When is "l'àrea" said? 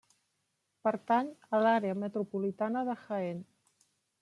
1.65-1.99